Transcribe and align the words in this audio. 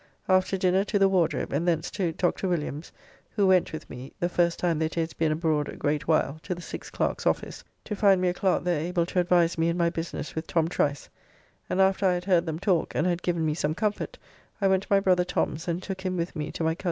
After 0.27 0.57
dinner 0.57 0.83
to 0.85 0.97
the 0.97 1.07
Wardrobe, 1.07 1.53
and 1.53 1.67
thence 1.67 1.91
to 1.91 2.11
Dr. 2.11 2.47
Williams, 2.47 2.91
who 3.35 3.45
went 3.45 3.71
with 3.71 3.87
me 3.87 4.11
(the 4.19 4.29
first 4.29 4.57
time 4.57 4.79
that 4.79 4.95
he 4.95 5.01
has 5.01 5.13
been 5.13 5.31
abroad 5.31 5.69
a 5.69 5.75
great 5.75 6.07
while) 6.07 6.39
to 6.41 6.55
the 6.55 6.61
Six 6.63 6.89
Clerks 6.89 7.27
Office 7.27 7.63
to 7.85 7.95
find 7.95 8.19
me 8.19 8.29
a 8.29 8.33
clerk 8.33 8.63
there 8.63 8.79
able 8.81 9.05
to 9.05 9.19
advise 9.19 9.59
me 9.59 9.69
in 9.69 9.77
my 9.77 9.91
business 9.91 10.33
with 10.33 10.47
Tom 10.47 10.67
Trice, 10.67 11.07
and 11.69 11.79
after 11.79 12.07
I 12.07 12.15
had 12.15 12.25
heard 12.25 12.47
them 12.47 12.57
talk, 12.57 12.95
and 12.95 13.05
had 13.05 13.21
given 13.21 13.45
me 13.45 13.53
some 13.53 13.75
comfort, 13.75 14.17
I 14.59 14.67
went 14.67 14.81
to 14.81 14.87
my 14.89 14.99
brother 15.01 15.23
Tom's, 15.23 15.67
and 15.67 15.83
took 15.83 16.01
him 16.01 16.17
with 16.17 16.35
me 16.35 16.51
to 16.53 16.63
my 16.63 16.73
coz. 16.73 16.79